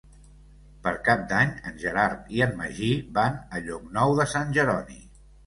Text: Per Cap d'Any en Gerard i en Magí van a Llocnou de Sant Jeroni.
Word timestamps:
Per 0.85 0.93
Cap 1.09 1.19
d'Any 1.33 1.51
en 1.71 1.77
Gerard 1.83 2.31
i 2.39 2.41
en 2.47 2.57
Magí 2.63 2.91
van 3.19 3.39
a 3.59 3.63
Llocnou 3.69 4.17
de 4.23 4.29
Sant 4.35 4.59
Jeroni. 4.59 4.99